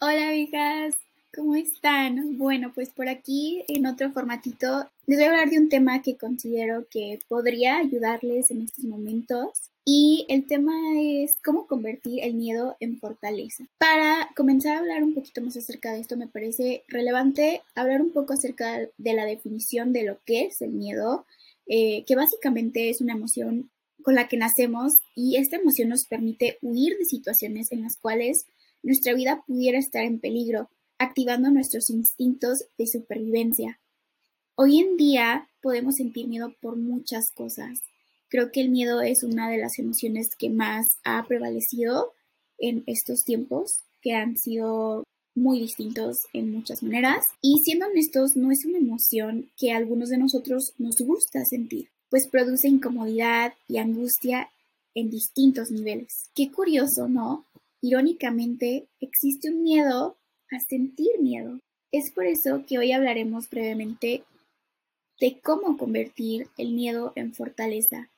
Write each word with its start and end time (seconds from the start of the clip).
Hola, 0.00 0.28
amigas, 0.28 0.94
¿cómo 1.34 1.56
están? 1.56 2.38
Bueno, 2.38 2.70
pues 2.72 2.90
por 2.90 3.08
aquí 3.08 3.64
en 3.66 3.84
otro 3.84 4.12
formatito 4.12 4.88
les 5.06 5.18
voy 5.18 5.24
a 5.24 5.30
hablar 5.30 5.50
de 5.50 5.58
un 5.58 5.68
tema 5.68 6.02
que 6.02 6.16
considero 6.16 6.86
que 6.88 7.18
podría 7.26 7.78
ayudarles 7.78 8.52
en 8.52 8.62
estos 8.62 8.84
momentos 8.84 9.72
y 9.84 10.24
el 10.28 10.46
tema 10.46 10.72
es 11.00 11.36
cómo 11.44 11.66
convertir 11.66 12.22
el 12.22 12.34
miedo 12.34 12.76
en 12.78 13.00
fortaleza. 13.00 13.64
Para 13.78 14.30
comenzar 14.36 14.76
a 14.76 14.78
hablar 14.78 15.02
un 15.02 15.14
poquito 15.14 15.40
más 15.40 15.56
acerca 15.56 15.92
de 15.92 15.98
esto, 15.98 16.16
me 16.16 16.28
parece 16.28 16.84
relevante 16.86 17.62
hablar 17.74 18.00
un 18.00 18.12
poco 18.12 18.34
acerca 18.34 18.78
de 18.98 19.14
la 19.14 19.24
definición 19.24 19.92
de 19.92 20.04
lo 20.04 20.20
que 20.24 20.44
es 20.44 20.62
el 20.62 20.70
miedo, 20.70 21.26
eh, 21.66 22.04
que 22.04 22.14
básicamente 22.14 22.88
es 22.88 23.00
una 23.00 23.14
emoción 23.14 23.68
con 24.04 24.14
la 24.14 24.28
que 24.28 24.36
nacemos 24.36 24.92
y 25.16 25.38
esta 25.38 25.56
emoción 25.56 25.88
nos 25.88 26.06
permite 26.06 26.56
huir 26.62 26.96
de 26.98 27.04
situaciones 27.04 27.72
en 27.72 27.82
las 27.82 27.96
cuales 27.96 28.46
nuestra 28.82 29.14
vida 29.14 29.42
pudiera 29.46 29.78
estar 29.78 30.04
en 30.04 30.20
peligro, 30.20 30.68
activando 30.98 31.50
nuestros 31.50 31.90
instintos 31.90 32.64
de 32.76 32.86
supervivencia. 32.86 33.80
Hoy 34.56 34.80
en 34.80 34.96
día 34.96 35.48
podemos 35.62 35.96
sentir 35.96 36.26
miedo 36.26 36.52
por 36.60 36.76
muchas 36.76 37.30
cosas. 37.34 37.78
Creo 38.28 38.50
que 38.50 38.60
el 38.60 38.70
miedo 38.70 39.00
es 39.00 39.22
una 39.22 39.48
de 39.48 39.58
las 39.58 39.78
emociones 39.78 40.28
que 40.36 40.50
más 40.50 40.86
ha 41.04 41.24
prevalecido 41.26 42.12
en 42.58 42.82
estos 42.86 43.24
tiempos, 43.24 43.80
que 44.02 44.14
han 44.14 44.36
sido 44.36 45.04
muy 45.34 45.60
distintos 45.60 46.16
en 46.32 46.52
muchas 46.52 46.82
maneras. 46.82 47.22
Y 47.40 47.58
siendo 47.62 47.86
honestos, 47.86 48.36
no 48.36 48.50
es 48.50 48.64
una 48.66 48.78
emoción 48.78 49.50
que 49.56 49.72
a 49.72 49.76
algunos 49.76 50.08
de 50.08 50.18
nosotros 50.18 50.72
nos 50.78 50.96
gusta 50.98 51.44
sentir, 51.44 51.88
pues 52.10 52.28
produce 52.28 52.68
incomodidad 52.68 53.54
y 53.68 53.78
angustia 53.78 54.50
en 54.94 55.10
distintos 55.10 55.70
niveles. 55.70 56.30
Qué 56.34 56.50
curioso, 56.50 57.08
¿no? 57.08 57.44
Irónicamente, 57.80 58.88
existe 59.00 59.50
un 59.50 59.62
miedo 59.62 60.16
a 60.50 60.60
sentir 60.60 61.20
miedo. 61.20 61.60
Es 61.92 62.10
por 62.10 62.26
eso 62.26 62.64
que 62.66 62.78
hoy 62.78 62.92
hablaremos 62.92 63.48
brevemente 63.48 64.24
de 65.20 65.40
cómo 65.40 65.76
convertir 65.76 66.48
el 66.56 66.72
miedo 66.72 67.12
en 67.14 67.34
fortaleza. 67.34 68.10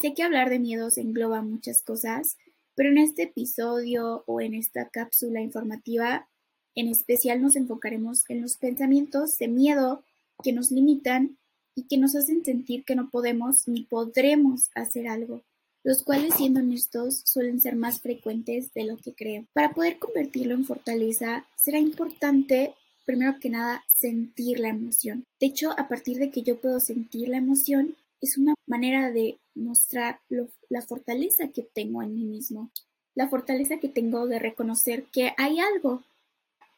Sé 0.00 0.14
que 0.14 0.22
hablar 0.22 0.50
de 0.50 0.58
miedos 0.58 0.98
engloba 0.98 1.42
muchas 1.42 1.82
cosas, 1.82 2.36
pero 2.74 2.90
en 2.90 2.98
este 2.98 3.24
episodio 3.24 4.24
o 4.26 4.40
en 4.40 4.54
esta 4.54 4.88
cápsula 4.88 5.40
informativa 5.40 6.28
en 6.74 6.88
especial 6.88 7.42
nos 7.42 7.56
enfocaremos 7.56 8.28
en 8.28 8.40
los 8.40 8.56
pensamientos 8.56 9.36
de 9.38 9.48
miedo 9.48 10.04
que 10.42 10.52
nos 10.52 10.70
limitan 10.70 11.38
y 11.74 11.86
que 11.86 11.98
nos 11.98 12.14
hacen 12.14 12.44
sentir 12.44 12.84
que 12.84 12.94
no 12.94 13.10
podemos 13.10 13.68
ni 13.68 13.84
podremos 13.84 14.70
hacer 14.74 15.08
algo 15.08 15.42
los 15.84 16.02
cuales 16.02 16.34
siendo 16.34 16.60
honestos 16.60 17.22
suelen 17.24 17.60
ser 17.60 17.76
más 17.76 18.00
frecuentes 18.00 18.72
de 18.74 18.84
lo 18.84 18.96
que 18.96 19.14
creo. 19.14 19.46
Para 19.52 19.72
poder 19.72 19.98
convertirlo 19.98 20.54
en 20.54 20.64
fortaleza 20.64 21.46
será 21.56 21.78
importante 21.78 22.74
primero 23.04 23.38
que 23.40 23.50
nada 23.50 23.84
sentir 23.92 24.60
la 24.60 24.68
emoción. 24.68 25.24
De 25.40 25.46
hecho, 25.46 25.72
a 25.78 25.88
partir 25.88 26.18
de 26.18 26.30
que 26.30 26.42
yo 26.42 26.60
puedo 26.60 26.80
sentir 26.80 27.28
la 27.28 27.38
emoción, 27.38 27.96
es 28.20 28.38
una 28.38 28.54
manera 28.66 29.10
de 29.10 29.38
mostrar 29.54 30.20
la 30.68 30.82
fortaleza 30.82 31.48
que 31.48 31.62
tengo 31.62 32.02
en 32.02 32.14
mí 32.14 32.24
mismo, 32.24 32.70
la 33.14 33.28
fortaleza 33.28 33.78
que 33.78 33.88
tengo 33.88 34.26
de 34.26 34.38
reconocer 34.38 35.04
que 35.04 35.32
hay 35.36 35.58
algo 35.58 36.02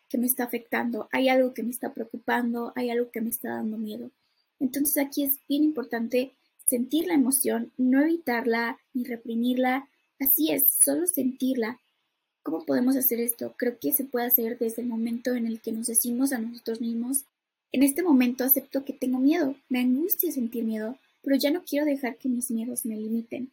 que 0.09 0.19
me 0.19 0.27
está 0.27 0.45
afectando, 0.45 1.09
hay 1.13 1.29
algo 1.29 1.53
que 1.55 1.63
me 1.63 1.71
está 1.71 1.93
preocupando, 1.93 2.73
hay 2.75 2.91
algo 2.91 3.11
que 3.11 3.21
me 3.21 3.31
está 3.31 3.51
dando 3.51 3.77
miedo. 3.77 4.11
Entonces 4.61 4.97
aquí 4.97 5.25
es 5.25 5.39
bien 5.49 5.65
importante 5.65 6.33
sentir 6.67 7.07
la 7.07 7.15
emoción, 7.15 7.73
no 7.77 8.03
evitarla 8.03 8.79
ni 8.93 9.05
reprimirla, 9.05 9.89
así 10.19 10.51
es, 10.51 10.65
solo 10.85 11.07
sentirla. 11.07 11.81
¿Cómo 12.43 12.65
podemos 12.65 12.97
hacer 12.97 13.21
esto? 13.21 13.55
Creo 13.57 13.79
que 13.79 13.93
se 13.93 14.05
puede 14.05 14.27
hacer 14.27 14.59
desde 14.59 14.83
el 14.83 14.89
momento 14.89 15.35
en 15.35 15.47
el 15.47 15.61
que 15.61 15.73
nos 15.73 15.87
decimos 15.87 16.33
a 16.33 16.39
nosotros 16.39 16.81
mismos, 16.81 17.25
en 17.75 17.83
este 17.83 18.05
momento 18.05 18.45
acepto 18.45 18.85
que 18.85 18.93
tengo 18.93 19.19
miedo, 19.19 19.57
me 19.69 19.81
angustia 19.81 20.31
sentir 20.31 20.63
miedo, 20.63 20.97
pero 21.23 21.35
ya 21.35 21.51
no 21.51 21.65
quiero 21.65 21.85
dejar 21.85 22.19
que 22.19 22.29
mis 22.29 22.49
miedos 22.53 22.87
me 22.87 22.95
limiten. 22.95 23.51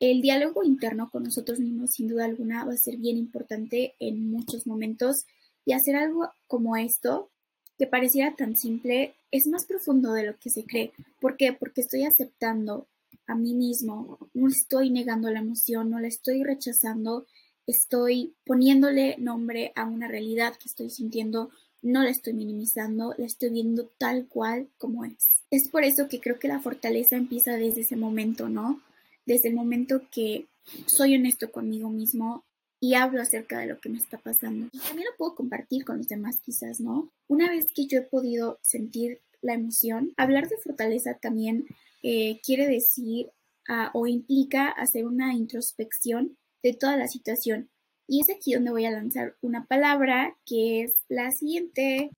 El 0.00 0.20
diálogo 0.20 0.64
interno 0.64 1.08
con 1.08 1.22
nosotros 1.22 1.60
mismos, 1.60 1.92
sin 1.92 2.08
duda 2.08 2.26
alguna, 2.26 2.66
va 2.66 2.74
a 2.74 2.76
ser 2.76 2.98
bien 2.98 3.16
importante 3.16 3.94
en 4.00 4.30
muchos 4.30 4.66
momentos 4.66 5.24
y 5.64 5.72
hacer 5.72 5.96
algo 5.96 6.28
como 6.46 6.76
esto 6.76 7.30
que 7.78 7.86
pareciera 7.86 8.36
tan 8.36 8.54
simple 8.54 9.14
es 9.34 9.48
más 9.48 9.66
profundo 9.66 10.12
de 10.12 10.22
lo 10.22 10.38
que 10.38 10.48
se 10.48 10.64
cree. 10.64 10.92
¿Por 11.20 11.36
qué? 11.36 11.52
Porque 11.52 11.80
estoy 11.80 12.04
aceptando 12.04 12.86
a 13.26 13.34
mí 13.34 13.52
mismo, 13.52 14.30
no 14.32 14.46
estoy 14.46 14.90
negando 14.90 15.28
la 15.28 15.40
emoción, 15.40 15.90
no 15.90 15.98
la 15.98 16.06
estoy 16.06 16.44
rechazando, 16.44 17.26
estoy 17.66 18.36
poniéndole 18.46 19.16
nombre 19.18 19.72
a 19.74 19.86
una 19.86 20.06
realidad 20.06 20.54
que 20.56 20.68
estoy 20.68 20.88
sintiendo, 20.88 21.50
no 21.82 22.04
la 22.04 22.10
estoy 22.10 22.32
minimizando, 22.34 23.12
la 23.18 23.26
estoy 23.26 23.50
viendo 23.50 23.90
tal 23.98 24.28
cual 24.28 24.68
como 24.78 25.04
es. 25.04 25.42
Es 25.50 25.68
por 25.68 25.82
eso 25.82 26.06
que 26.08 26.20
creo 26.20 26.38
que 26.38 26.46
la 26.46 26.60
fortaleza 26.60 27.16
empieza 27.16 27.56
desde 27.56 27.80
ese 27.80 27.96
momento, 27.96 28.48
¿no? 28.48 28.82
Desde 29.26 29.48
el 29.48 29.56
momento 29.56 30.02
que 30.12 30.46
soy 30.86 31.16
honesto 31.16 31.50
conmigo 31.50 31.90
mismo, 31.90 32.44
y 32.84 32.92
hablo 32.96 33.22
acerca 33.22 33.60
de 33.60 33.66
lo 33.66 33.80
que 33.80 33.88
me 33.88 33.96
está 33.96 34.18
pasando. 34.18 34.68
También 34.86 35.08
lo 35.10 35.16
puedo 35.16 35.34
compartir 35.34 35.86
con 35.86 35.96
los 35.96 36.06
demás 36.06 36.40
quizás, 36.44 36.80
¿no? 36.80 37.10
Una 37.28 37.48
vez 37.48 37.72
que 37.74 37.86
yo 37.86 37.96
he 37.96 38.02
podido 38.02 38.58
sentir 38.60 39.22
la 39.40 39.54
emoción, 39.54 40.12
hablar 40.18 40.50
de 40.50 40.58
fortaleza 40.58 41.14
también 41.14 41.64
eh, 42.02 42.42
quiere 42.44 42.66
decir 42.66 43.30
ah, 43.68 43.90
o 43.94 44.06
implica 44.06 44.68
hacer 44.68 45.06
una 45.06 45.32
introspección 45.32 46.36
de 46.62 46.74
toda 46.74 46.98
la 46.98 47.08
situación. 47.08 47.70
Y 48.06 48.20
es 48.20 48.28
aquí 48.28 48.52
donde 48.52 48.72
voy 48.72 48.84
a 48.84 48.90
lanzar 48.90 49.34
una 49.40 49.64
palabra 49.64 50.36
que 50.44 50.82
es 50.82 50.92
la 51.08 51.30
siguiente, 51.30 52.10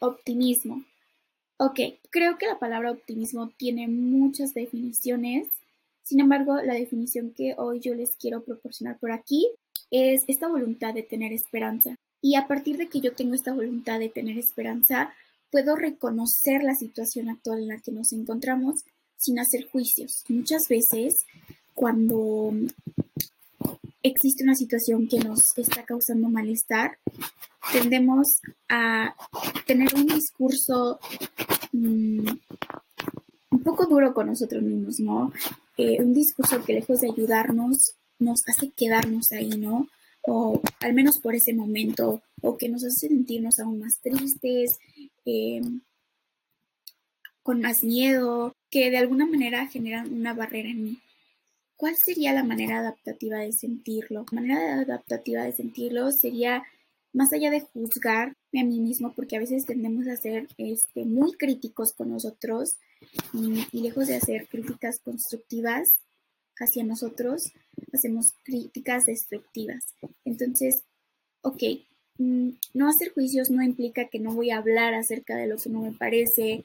optimismo. 0.00 0.84
Ok, 1.58 1.78
creo 2.10 2.38
que 2.38 2.46
la 2.46 2.58
palabra 2.58 2.90
optimismo 2.90 3.50
tiene 3.56 3.86
muchas 3.86 4.52
definiciones 4.52 5.46
sin 6.10 6.18
embargo, 6.18 6.60
la 6.60 6.74
definición 6.74 7.32
que 7.36 7.54
hoy 7.56 7.78
yo 7.78 7.94
les 7.94 8.16
quiero 8.16 8.42
proporcionar 8.42 8.98
por 8.98 9.12
aquí 9.12 9.48
es 9.90 10.22
esta 10.28 10.48
voluntad 10.48 10.94
de 10.94 11.02
tener 11.02 11.32
esperanza. 11.32 11.96
Y 12.22 12.36
a 12.36 12.46
partir 12.46 12.76
de 12.76 12.88
que 12.88 13.00
yo 13.00 13.12
tengo 13.14 13.34
esta 13.34 13.52
voluntad 13.52 13.98
de 13.98 14.08
tener 14.08 14.38
esperanza, 14.38 15.12
puedo 15.50 15.74
reconocer 15.76 16.62
la 16.62 16.74
situación 16.74 17.28
actual 17.28 17.60
en 17.60 17.68
la 17.68 17.80
que 17.80 17.92
nos 17.92 18.12
encontramos 18.12 18.84
sin 19.16 19.38
hacer 19.38 19.68
juicios. 19.70 20.24
Muchas 20.28 20.68
veces, 20.68 21.14
cuando 21.74 22.52
existe 24.02 24.44
una 24.44 24.54
situación 24.54 25.08
que 25.08 25.18
nos 25.18 25.56
está 25.56 25.84
causando 25.84 26.28
malestar, 26.28 26.98
tendemos 27.72 28.40
a 28.68 29.14
tener 29.66 29.94
un 29.94 30.06
discurso 30.06 30.98
mm, 31.72 32.28
un 33.50 33.62
poco 33.62 33.86
duro 33.86 34.14
con 34.14 34.28
nosotros 34.28 34.62
mismos, 34.62 35.00
¿no? 35.00 35.32
un 35.76 36.12
discurso 36.12 36.62
que 36.62 36.74
lejos 36.74 37.00
de 37.00 37.08
ayudarnos 37.08 37.94
nos 38.20 38.42
hace 38.48 38.70
quedarnos 38.70 39.32
ahí, 39.32 39.50
¿no? 39.50 39.88
O 40.22 40.60
al 40.80 40.94
menos 40.94 41.18
por 41.18 41.34
ese 41.34 41.52
momento, 41.52 42.22
o 42.42 42.56
que 42.56 42.68
nos 42.68 42.84
hace 42.84 43.08
sentirnos 43.08 43.58
aún 43.58 43.80
más 43.80 44.00
tristes, 44.00 44.78
em, 45.24 45.80
con 47.42 47.60
más 47.60 47.82
miedo, 47.82 48.54
que 48.70 48.90
de 48.90 48.98
alguna 48.98 49.26
manera 49.26 49.66
generan 49.66 50.12
una 50.12 50.34
barrera 50.34 50.68
en 50.68 50.84
mí. 50.84 50.98
¿Cuál 51.76 51.96
sería 51.96 52.34
la 52.34 52.44
manera 52.44 52.78
adaptativa 52.80 53.38
de 53.38 53.52
sentirlo? 53.52 54.26
La 54.30 54.40
manera 54.40 54.80
adaptativa 54.80 55.44
de 55.44 55.52
sentirlo 55.52 56.12
sería 56.12 56.62
más 57.12 57.32
allá 57.32 57.50
de 57.50 57.60
juzgarme 57.60 58.60
a 58.60 58.64
mí 58.64 58.80
mismo, 58.80 59.12
porque 59.14 59.36
a 59.36 59.40
veces 59.40 59.64
tendemos 59.64 60.06
a 60.06 60.16
ser 60.16 60.46
este, 60.58 61.04
muy 61.04 61.32
críticos 61.32 61.92
con 61.92 62.10
nosotros 62.10 62.76
y, 63.32 63.80
lejos 63.80 64.06
de 64.08 64.16
hacer 64.16 64.46
críticas 64.48 65.00
constructivas 65.02 65.94
hacia 66.60 66.84
nosotros, 66.84 67.52
hacemos 67.92 68.34
críticas 68.44 69.06
destructivas. 69.06 69.94
Entonces, 70.24 70.84
ok, 71.42 71.62
mm, 72.18 72.50
no 72.74 72.88
hacer 72.88 73.12
juicios 73.12 73.50
no 73.50 73.62
implica 73.62 74.08
que 74.08 74.20
no 74.20 74.32
voy 74.32 74.50
a 74.50 74.58
hablar 74.58 74.94
acerca 74.94 75.36
de 75.36 75.48
lo 75.48 75.56
que 75.56 75.70
no 75.70 75.80
me 75.80 75.92
parece, 75.92 76.64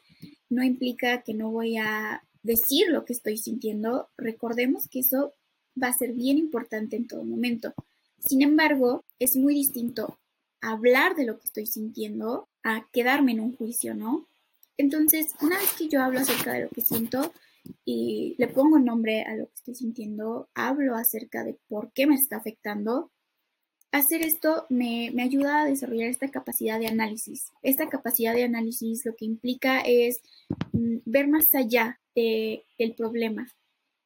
no 0.50 0.64
implica 0.64 1.24
que 1.24 1.34
no 1.34 1.50
voy 1.50 1.78
a 1.78 2.22
decir 2.44 2.90
lo 2.90 3.06
que 3.06 3.14
estoy 3.14 3.38
sintiendo. 3.38 4.10
Recordemos 4.18 4.88
que 4.88 5.00
eso 5.00 5.34
va 5.82 5.88
a 5.88 5.94
ser 5.94 6.14
bien 6.14 6.38
importante 6.38 6.96
en 6.96 7.08
todo 7.08 7.24
momento. 7.24 7.74
Sin 8.20 8.42
embargo, 8.42 9.04
es 9.20 9.36
muy 9.36 9.56
distinto 9.56 10.18
hablar 10.62 11.16
de 11.16 11.26
lo 11.26 11.40
que 11.40 11.46
estoy 11.46 11.66
sintiendo 11.66 12.48
a 12.64 12.88
quedarme 12.92 13.34
en 13.34 13.40
un 13.40 13.56
juicio, 13.56 13.94
¿no? 13.94 14.28
Entonces, 14.78 15.28
una 15.42 15.58
vez 15.58 15.72
que 15.78 15.88
yo 15.88 16.02
hablo 16.02 16.20
acerca 16.20 16.54
de 16.54 16.64
lo 16.64 16.70
que 16.70 16.82
siento 16.82 17.32
y 17.84 18.36
le 18.38 18.48
pongo 18.48 18.80
nombre 18.80 19.24
a 19.24 19.36
lo 19.36 19.48
que 19.48 19.54
estoy 19.56 19.76
sintiendo, 19.76 20.50
hablo 20.54 20.96
acerca 20.96 21.44
de 21.44 21.58
por 21.68 21.92
qué 21.94 22.08
me 22.08 22.16
está 22.16 22.38
afectando, 22.38 23.12
hacer 23.92 24.24
esto 24.24 24.66
me, 24.70 25.14
ayuda 25.22 25.62
a 25.62 25.66
desarrollar 25.66 26.10
esta 26.10 26.30
capacidad 26.30 26.80
de 26.80 26.88
análisis. 26.88 27.52
Esta 27.62 27.88
capacidad 27.88 28.34
de 28.34 28.44
análisis 28.44 29.06
lo 29.06 29.16
que 29.16 29.26
implica 29.26 29.80
es 29.80 30.18
mm, 30.74 30.98
ver 31.06 31.28
más 31.28 31.46
allá 31.54 32.00
del 32.16 32.94
problema. 32.98 33.48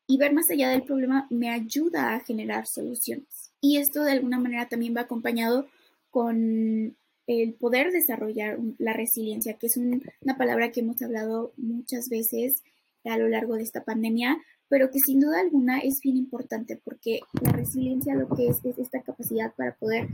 Y 0.07 0.17
ver 0.17 0.33
más 0.33 0.45
allá 0.51 0.69
del 0.69 0.83
problema 0.83 1.27
me 1.29 1.49
ayuda 1.49 2.15
a 2.15 2.19
generar 2.19 2.65
soluciones. 2.67 3.51
Y 3.61 3.77
esto 3.77 4.03
de 4.03 4.13
alguna 4.13 4.39
manera 4.39 4.67
también 4.67 4.95
va 4.95 5.01
acompañado 5.01 5.67
con 6.09 6.95
el 7.27 7.53
poder 7.53 7.91
desarrollar 7.91 8.57
la 8.79 8.93
resiliencia, 8.93 9.53
que 9.53 9.67
es 9.67 9.77
una 9.77 10.37
palabra 10.37 10.71
que 10.71 10.79
hemos 10.79 10.99
hablado 11.03 11.53
muchas 11.57 12.09
veces 12.09 12.63
a 13.05 13.17
lo 13.17 13.27
largo 13.27 13.55
de 13.55 13.63
esta 13.63 13.83
pandemia, 13.83 14.37
pero 14.67 14.91
que 14.91 14.99
sin 14.99 15.19
duda 15.19 15.39
alguna 15.39 15.79
es 15.79 15.99
bien 16.01 16.17
importante 16.17 16.79
porque 16.83 17.21
la 17.41 17.51
resiliencia 17.51 18.15
lo 18.15 18.29
que 18.29 18.47
es 18.47 18.63
es 18.63 18.77
esta 18.77 19.01
capacidad 19.01 19.53
para 19.55 19.75
poder 19.75 20.07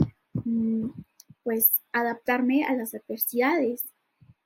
mm, 0.45 0.89
pues 1.43 1.81
adaptarme 1.91 2.63
a 2.63 2.73
las 2.73 2.95
adversidades 2.95 3.83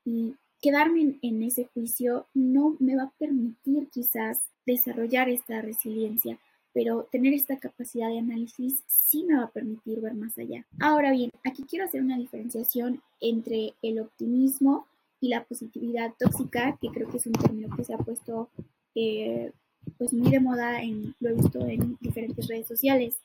y 0.03 0.35
quedarme 0.61 1.17
en, 1.21 1.43
ese 1.43 1.65
juicio 1.73 2.27
no 2.33 2.75
me 2.79 2.95
va 2.95 3.03
a 3.03 3.13
permitir 3.17 3.87
quizás 3.89 4.41
desarrollar 4.65 5.29
esta 5.29 5.61
resiliencia, 5.61 6.37
pero 6.73 7.07
tener 7.11 7.33
esta 7.33 7.57
capacidad 7.57 8.09
de 8.09 8.19
análisis 8.19 8.83
sí 8.87 9.23
me 9.23 9.37
va 9.37 9.43
a 9.43 9.51
permitir 9.51 10.01
ver 10.01 10.13
más 10.15 10.37
allá. 10.37 10.65
Ahora 10.79 11.11
bien, 11.11 11.31
aquí 11.43 11.63
quiero 11.63 11.85
hacer 11.85 12.01
una 12.01 12.17
diferenciación 12.17 13.01
entre 13.21 13.73
el 13.81 13.99
optimismo 13.99 14.85
y 15.21 15.29
la 15.29 15.43
positividad 15.43 16.13
tóxica, 16.17 16.77
que 16.81 16.89
creo 16.89 17.09
que 17.09 17.17
es 17.17 17.25
un 17.25 17.33
término 17.33 17.75
que 17.75 17.83
se 17.83 17.93
ha 17.93 17.97
puesto 17.97 18.49
eh, 18.95 19.51
pues 19.97 20.13
muy 20.13 20.31
de 20.31 20.39
moda, 20.39 20.81
en, 20.81 21.15
lo 21.19 21.29
he 21.29 21.33
visto 21.33 21.59
en 21.65 21.97
diferentes 21.99 22.47
redes 22.47 22.67
sociales. 22.67 23.15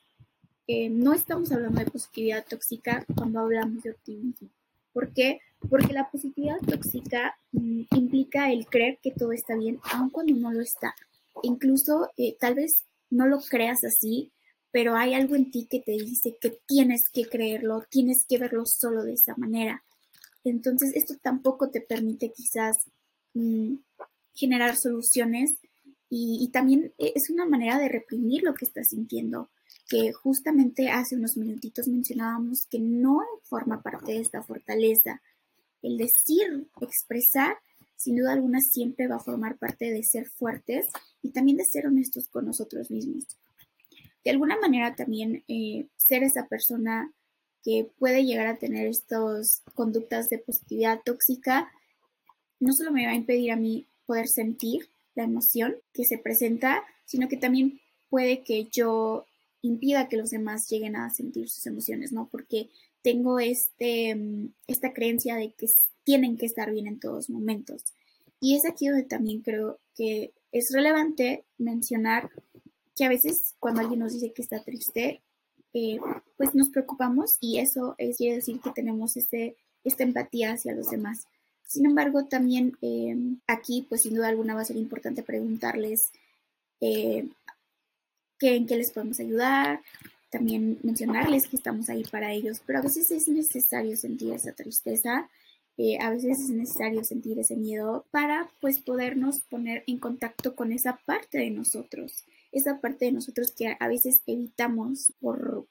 Eh, 0.67 0.89
no 0.89 1.13
estamos 1.13 1.51
hablando 1.51 1.79
de 1.79 1.91
positividad 1.91 2.45
tóxica 2.47 3.05
cuando 3.15 3.39
hablamos 3.39 3.83
de 3.83 3.91
optimismo. 3.91 4.49
¿Por 4.93 5.13
qué? 5.13 5.39
Porque 5.69 5.93
la 5.93 6.09
positividad 6.09 6.57
tóxica 6.59 7.37
mm, 7.51 7.81
implica 7.95 8.51
el 8.51 8.65
creer 8.65 8.97
que 9.01 9.11
todo 9.11 9.31
está 9.31 9.55
bien, 9.55 9.79
aun 9.91 10.09
cuando 10.09 10.33
no 10.35 10.51
lo 10.51 10.61
está. 10.61 10.95
Incluso 11.43 12.09
eh, 12.17 12.35
tal 12.39 12.55
vez 12.55 12.85
no 13.09 13.27
lo 13.27 13.39
creas 13.39 13.83
así, 13.83 14.31
pero 14.71 14.95
hay 14.95 15.13
algo 15.13 15.35
en 15.35 15.51
ti 15.51 15.67
que 15.69 15.79
te 15.79 15.91
dice 15.91 16.35
que 16.39 16.57
tienes 16.65 17.09
que 17.09 17.25
creerlo, 17.25 17.83
tienes 17.89 18.25
que 18.27 18.37
verlo 18.37 18.65
solo 18.65 19.03
de 19.03 19.13
esa 19.13 19.35
manera. 19.37 19.83
Entonces, 20.45 20.91
esto 20.93 21.15
tampoco 21.21 21.69
te 21.69 21.81
permite 21.81 22.31
quizás 22.31 22.77
mm, 23.33 23.75
generar 24.33 24.77
soluciones 24.77 25.55
y, 26.07 26.49
también 26.53 26.93
es 26.97 27.29
una 27.29 27.45
manera 27.45 27.77
de 27.79 27.89
reprimir 27.89 28.43
lo 28.43 28.53
que 28.53 28.63
estás 28.63 28.87
sintiendo, 28.89 29.49
que 29.89 30.13
justamente 30.13 30.89
hace 30.89 31.15
unos 31.15 31.35
minutitos 31.35 31.87
mencionábamos 31.87 32.67
que 32.69 32.79
no 32.79 33.19
forma 33.43 33.81
parte 33.81 34.13
de 34.13 34.21
esta 34.21 34.41
fortaleza. 34.41 35.21
El 35.81 35.97
decir, 35.97 36.67
expresar, 36.79 37.57
sin 37.97 38.15
duda 38.15 38.33
alguna 38.33 38.59
siempre 38.61 39.07
va 39.07 39.15
a 39.15 39.23
formar 39.23 39.57
parte 39.57 39.91
de 39.91 40.03
ser 40.03 40.27
fuertes 40.27 40.85
y 41.21 41.31
también 41.31 41.57
de 41.57 41.65
ser 41.65 41.87
honestos 41.87 42.27
con 42.29 42.45
nosotros 42.45 42.91
mismos. 42.91 43.25
De 44.23 44.31
alguna 44.31 44.57
manera 44.57 44.95
también 44.95 45.43
eh, 45.47 45.87
ser 45.97 46.23
esa 46.23 46.47
persona 46.47 47.11
que 47.65 47.89
puede 47.97 48.23
llegar 48.23 48.45
a 48.45 48.59
tener 48.59 48.85
estas 48.85 49.63
conductas 49.73 50.29
de 50.29 50.37
positividad 50.37 51.01
tóxica, 51.03 51.71
no 52.59 52.71
solo 52.73 52.91
me 52.91 53.05
va 53.05 53.13
a 53.13 53.15
impedir 53.15 53.51
a 53.51 53.55
mí 53.55 53.87
poder 54.05 54.27
sentir 54.27 54.87
la 55.15 55.23
emoción 55.23 55.75
que 55.91 56.05
se 56.05 56.19
presenta, 56.19 56.83
sino 57.05 57.27
que 57.27 57.37
también 57.37 57.81
puede 58.09 58.43
que 58.43 58.65
yo 58.71 59.25
impida 59.63 60.07
que 60.07 60.17
los 60.17 60.29
demás 60.29 60.69
lleguen 60.69 60.95
a 60.95 61.09
sentir 61.09 61.49
sus 61.49 61.65
emociones, 61.65 62.11
¿no? 62.11 62.29
Porque 62.31 62.69
tengo 63.01 63.39
este, 63.39 64.13
mm, 64.13 64.53
esta 64.67 64.93
creencia 64.93 65.35
de 65.35 65.51
que 65.53 65.65
tienen 66.03 66.37
que 66.37 66.45
estar 66.45 66.71
bien 66.71 66.85
en 66.85 66.99
todos 66.99 67.31
momentos. 67.31 67.81
Y 68.39 68.55
es 68.55 68.65
aquí 68.65 68.87
donde 68.87 69.05
también 69.05 69.41
creo 69.41 69.79
que 69.95 70.33
es 70.51 70.69
relevante 70.71 71.45
mencionar 71.57 72.29
que 72.95 73.05
a 73.05 73.09
veces 73.09 73.55
cuando 73.59 73.81
alguien 73.81 74.01
nos 74.01 74.13
dice 74.13 74.33
que 74.33 74.43
está 74.43 74.63
triste, 74.63 75.21
eh, 75.75 75.99
pues 76.37 76.55
nos 76.55 76.69
preocupamos 76.69 77.37
y 77.41 77.59
eso 77.59 77.95
es, 77.97 78.17
quiere 78.17 78.37
decir 78.37 78.59
que 78.61 78.71
tenemos 78.71 79.17
este, 79.17 79.57
esta 79.83 80.03
empatía 80.03 80.53
hacia 80.53 80.73
los 80.73 80.89
demás. 80.89 81.27
Sin 81.67 81.85
embargo, 81.85 82.25
también 82.25 82.77
eh, 82.81 83.15
aquí, 83.45 83.85
pues 83.87 84.03
sin 84.03 84.15
duda 84.15 84.29
alguna 84.29 84.55
va 84.55 84.61
a 84.61 84.65
ser 84.65 84.77
importante 84.77 85.21
preguntarles 85.21 86.11
eh, 86.79 87.27
en 88.39 88.67
qué 88.67 88.77
les 88.77 88.91
podemos 88.91 89.19
ayudar, 89.19 89.81
también 90.29 90.79
mencionarles 90.83 91.47
que 91.47 91.57
estamos 91.57 91.89
ahí 91.89 92.03
para 92.03 92.31
ellos, 92.31 92.61
pero 92.65 92.79
a 92.79 92.81
veces 92.81 93.11
es 93.11 93.27
necesario 93.27 93.97
sentir 93.97 94.33
esa 94.33 94.53
tristeza, 94.53 95.29
eh, 95.77 95.97
a 95.99 96.09
veces 96.09 96.39
es 96.39 96.49
necesario 96.49 97.03
sentir 97.03 97.37
ese 97.39 97.55
miedo 97.55 98.05
para 98.11 98.49
pues 98.61 98.79
podernos 98.79 99.41
poner 99.41 99.83
en 99.87 99.99
contacto 99.99 100.55
con 100.55 100.71
esa 100.71 101.01
parte 101.05 101.37
de 101.37 101.49
nosotros, 101.49 102.23
esa 102.55 102.81
parte 102.81 103.05
de 103.05 103.11
nosotros 103.11 103.51
que 103.51 103.77
a 103.79 103.87
veces 103.87 104.23
evitamos 104.25 105.13
por, 105.19 105.67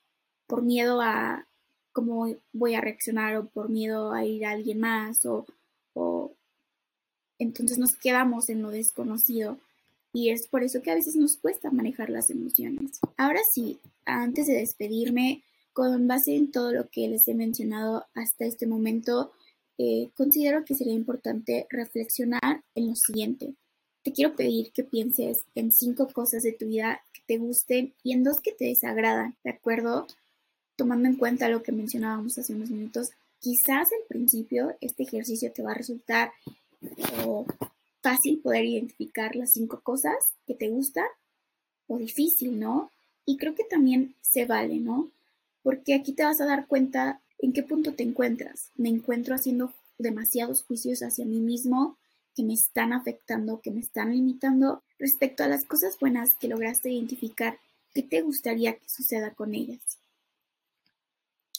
por 0.47 0.63
miedo 0.63 1.01
a 1.01 1.49
cómo 1.93 2.29
voy 2.53 2.75
a 2.75 2.81
reaccionar 2.81 3.37
o 3.37 3.49
por 3.49 3.69
miedo 3.69 4.13
a 4.13 4.25
ir 4.25 4.47
a 4.47 4.53
alguien 4.53 4.81
más 4.81 5.25
o 5.27 5.47
o 5.95 6.37
entonces 7.39 7.79
nos 7.79 7.97
quedamos 7.97 8.49
en 8.49 8.63
lo 8.63 8.71
desconocido 8.71 9.59
y 10.13 10.31
es 10.31 10.47
por 10.47 10.63
eso 10.63 10.83
que 10.83 10.91
a 10.91 10.95
veces 10.95 11.17
nos 11.17 11.37
cuesta 11.37 11.71
manejar 11.71 12.11
las 12.11 12.31
emociones. 12.31 13.01
Ahora 13.17 13.41
sí, 13.53 13.81
antes 14.05 14.47
de 14.47 14.55
despedirme, 14.55 15.43
con 15.73 16.07
base 16.07 16.37
en 16.37 16.53
todo 16.53 16.73
lo 16.73 16.89
que 16.89 17.09
les 17.09 17.27
he 17.27 17.35
mencionado 17.35 18.07
hasta 18.15 18.45
este 18.45 18.69
momento, 18.69 19.33
eh, 19.77 20.11
considero 20.17 20.65
que 20.65 20.77
sería 20.77 20.93
importante 20.93 21.67
reflexionar 21.69 22.63
en 22.77 22.89
lo 22.89 22.95
siguiente. 22.95 23.57
Te 24.05 24.13
quiero 24.13 24.37
pedir 24.37 24.71
que 24.71 24.85
pienses 24.85 25.41
en 25.57 25.73
cinco 25.73 26.07
cosas 26.07 26.45
de 26.45 26.53
tu 26.53 26.67
vida 26.67 27.03
que 27.13 27.23
te 27.27 27.39
gusten 27.39 27.93
y 28.05 28.13
en 28.13 28.23
dos 28.23 28.41
que 28.41 28.53
te 28.53 28.67
desagradan, 28.67 29.35
¿de 29.43 29.51
acuerdo? 29.51 30.07
Tomando 30.77 31.09
en 31.09 31.17
cuenta 31.17 31.49
lo 31.49 31.65
que 31.65 31.73
mencionábamos 31.73 32.39
hace 32.39 32.55
unos 32.55 32.71
minutos, 32.71 33.11
Quizás 33.45 33.93
al 33.93 34.07
principio 34.09 34.75
este 34.81 35.03
ejercicio 35.03 35.53
te 35.53 35.63
va 35.63 35.73
a 35.73 35.75
resultar 35.75 36.33
fácil 38.01 38.39
poder 38.39 38.65
identificar 38.65 39.37
las 39.37 39.51
cinco 39.51 39.83
cosas 39.83 40.15
que 40.47 40.55
te 40.55 40.71
gustan 40.71 41.05
o 41.87 41.99
difícil, 41.99 42.59
¿no? 42.59 42.91
Y 43.27 43.37
creo 43.37 43.55
que 43.55 43.65
también 43.65 44.15
se 44.23 44.47
vale, 44.47 44.77
¿no? 44.77 45.11
Porque 45.63 45.93
aquí 45.93 46.15
te 46.15 46.25
vas 46.25 46.41
a 46.41 46.47
dar 46.47 46.67
cuenta 46.67 47.21
en 47.39 47.53
qué 47.53 47.63
punto 47.63 47.93
te 47.93 48.03
encuentras. 48.03 48.71
Me 48.77 48.89
encuentro 48.89 49.35
haciendo 49.35 49.75
demasiados 49.99 50.63
juicios 50.63 51.03
hacia 51.03 51.27
mí 51.27 51.41
mismo 51.41 51.99
que 52.35 52.43
me 52.43 52.55
están 52.55 52.93
afectando, 52.93 53.61
que 53.61 53.71
me 53.71 53.81
están 53.81 54.13
limitando 54.13 54.83
respecto 54.99 55.45
a 55.45 55.49
las 55.49 55.65
cosas 55.65 55.99
buenas 55.99 56.35
que 56.35 56.49
lograste 56.49 56.91
identificar. 56.91 57.59
¿Qué 57.93 58.03
te 58.03 58.23
gustaría 58.23 58.75
que 58.75 58.89
suceda 58.89 59.35
con 59.35 59.55
ellas? 59.55 59.99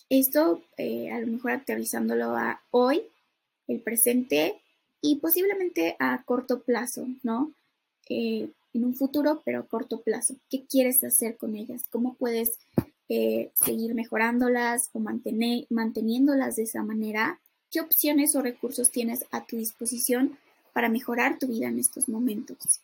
Esto 0.10 0.62
eh, 0.78 1.12
a 1.12 1.20
lo 1.20 1.28
mejor 1.28 1.52
actualizándolo 1.52 2.36
a 2.36 2.62
hoy, 2.72 3.04
el 3.68 3.80
presente 3.80 4.62
y 5.02 5.16
posiblemente 5.16 5.96
a 6.00 6.24
corto 6.24 6.62
plazo, 6.62 7.08
¿no? 7.24 7.54
Eh, 8.10 8.50
en 8.74 8.86
un 8.86 8.94
futuro, 8.94 9.42
pero 9.46 9.60
a 9.60 9.68
corto 9.68 10.02
plazo. 10.02 10.36
¿Qué 10.50 10.66
quieres 10.66 11.04
hacer 11.04 11.38
con 11.38 11.56
ellas? 11.56 11.86
¿Cómo 11.90 12.16
puedes 12.16 12.60
eh, 13.08 13.52
seguir 13.54 13.96
mejorándolas 13.96 14.90
o 14.94 15.00
mantener, 15.00 15.66
manteniéndolas 15.70 16.58
de 16.58 16.64
esa 16.64 16.84
manera? 16.84 17.40
¿Qué 17.72 17.80
opciones 17.80 18.36
o 18.36 18.42
recursos 18.42 18.92
tienes 18.92 19.26
a 19.32 19.46
tu 19.46 19.58
disposición 19.58 20.38
para 20.76 20.90
mejorar 20.90 21.40
tu 21.40 21.48
vida 21.48 21.70
en 21.70 21.80
estos 21.80 22.10
momentos? 22.10 22.82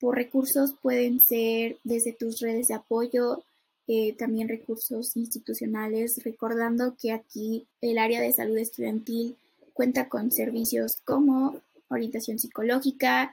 Por 0.00 0.16
recursos 0.16 0.72
pueden 0.80 1.20
ser 1.20 1.76
desde 1.84 2.14
tus 2.14 2.40
redes 2.40 2.68
de 2.68 2.74
apoyo, 2.74 3.44
eh, 3.86 4.14
también 4.14 4.48
recursos 4.48 5.14
institucionales, 5.14 6.24
recordando 6.24 6.96
que 6.96 7.12
aquí 7.12 7.66
el 7.82 7.98
área 7.98 8.22
de 8.22 8.32
salud 8.32 8.56
estudiantil 8.56 9.36
cuenta 9.74 10.08
con 10.08 10.32
servicios 10.32 11.02
como 11.04 11.60
orientación 11.88 12.38
psicológica, 12.38 13.30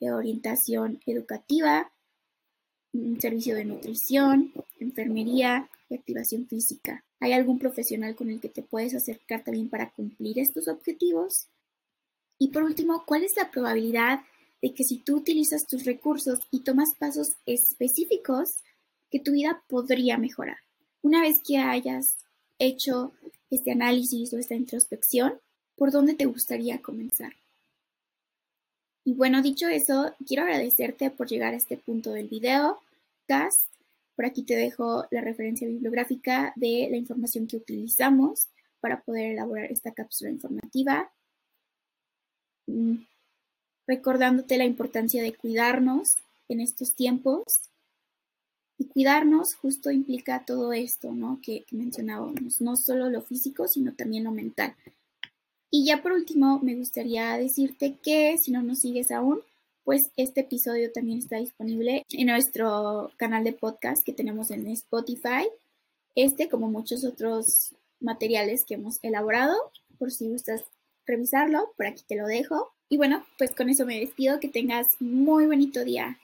eh, 0.00 0.10
orientación 0.10 1.00
educativa, 1.06 1.92
un 2.94 3.20
servicio 3.20 3.54
de 3.54 3.64
nutrición, 3.64 4.52
enfermería 4.80 5.70
y 5.88 5.94
activación 5.94 6.48
física. 6.48 7.04
¿Hay 7.20 7.32
algún 7.32 7.60
profesional 7.60 8.16
con 8.16 8.28
el 8.28 8.40
que 8.40 8.48
te 8.48 8.62
puedes 8.62 8.92
acercar 8.96 9.44
también 9.44 9.68
para 9.68 9.90
cumplir 9.90 10.40
estos 10.40 10.66
objetivos? 10.66 11.46
Y 12.38 12.48
por 12.48 12.62
último, 12.62 13.04
¿cuál 13.06 13.24
es 13.24 13.36
la 13.36 13.50
probabilidad 13.50 14.20
de 14.62 14.74
que 14.74 14.84
si 14.84 14.98
tú 14.98 15.16
utilizas 15.16 15.66
tus 15.66 15.84
recursos 15.84 16.40
y 16.50 16.60
tomas 16.60 16.94
pasos 16.98 17.32
específicos 17.46 18.58
que 19.10 19.20
tu 19.20 19.32
vida 19.32 19.62
podría 19.68 20.18
mejorar. 20.18 20.58
Una 21.02 21.20
vez 21.20 21.40
que 21.46 21.58
hayas 21.58 22.18
hecho 22.58 23.12
este 23.50 23.72
análisis 23.72 24.32
o 24.32 24.38
esta 24.38 24.54
introspección, 24.54 25.34
¿por 25.76 25.90
dónde 25.92 26.14
te 26.14 26.26
gustaría 26.26 26.82
comenzar? 26.82 27.32
Y 29.04 29.12
bueno, 29.12 29.40
dicho 29.42 29.68
eso, 29.68 30.12
quiero 30.26 30.42
agradecerte 30.42 31.10
por 31.10 31.28
llegar 31.28 31.54
a 31.54 31.56
este 31.56 31.76
punto 31.76 32.12
del 32.12 32.28
video, 32.28 32.80
cast. 33.28 33.70
Por 34.16 34.26
aquí 34.26 34.42
te 34.42 34.56
dejo 34.56 35.04
la 35.10 35.20
referencia 35.20 35.68
bibliográfica 35.68 36.52
de 36.56 36.88
la 36.90 36.96
información 36.96 37.46
que 37.46 37.58
utilizamos 37.58 38.48
para 38.80 39.02
poder 39.02 39.32
elaborar 39.32 39.70
esta 39.70 39.92
cápsula 39.92 40.30
informativa. 40.30 41.12
Mm, 42.66 43.04
recordándote 43.86 44.58
la 44.58 44.64
importancia 44.64 45.22
de 45.22 45.34
cuidarnos 45.34 46.16
en 46.48 46.60
estos 46.60 46.94
tiempos 46.94 47.60
Y 48.78 48.84
cuidarnos 48.86 49.54
justo 49.54 49.90
implica 49.90 50.44
todo 50.44 50.72
esto, 50.74 51.12
¿no? 51.12 51.40
Que, 51.42 51.64
mencionábamos, 51.70 52.60
no 52.60 52.76
solo 52.76 53.08
lo 53.08 53.22
físico, 53.22 53.68
sino 53.68 53.94
también 53.94 54.24
lo 54.24 54.32
mental. 54.32 54.74
Y 55.70 55.86
ya 55.86 56.02
por 56.02 56.12
último, 56.12 56.60
me 56.60 56.74
gustaría 56.74 57.38
decirte 57.38 57.96
que 58.02 58.36
si 58.38 58.50
no 58.50 58.62
nos 58.62 58.80
sigues 58.80 59.10
aún, 59.10 59.40
pues 59.84 60.10
este 60.16 60.40
episodio 60.42 60.92
también 60.92 61.18
está 61.18 61.36
disponible 61.36 62.04
en 62.10 62.26
nuestro 62.26 63.12
canal 63.16 63.44
de 63.44 63.52
podcast 63.52 64.04
que 64.04 64.12
tenemos 64.12 64.50
en 64.50 64.66
Spotify. 64.68 65.48
Este, 66.14 66.48
como 66.48 66.68
muchos 66.70 67.04
otros 67.04 67.74
materiales 68.00 68.64
que 68.64 68.74
hemos 68.74 68.98
elaborado, 69.02 69.54
por 69.98 70.10
si 70.10 70.28
gustas 70.28 70.64
revisarlo, 71.06 71.72
por 71.76 71.86
aquí 71.86 72.04
te 72.06 72.16
lo 72.16 72.26
dejo. 72.26 72.72
Y 72.88 72.96
bueno, 72.96 73.24
pues 73.38 73.52
con 73.54 73.68
eso 73.68 73.86
me 73.86 73.98
despido, 73.98 74.40
que 74.40 74.48
tengas 74.48 74.88
muy 75.00 75.46
bonito 75.46 75.84
día. 75.84 76.18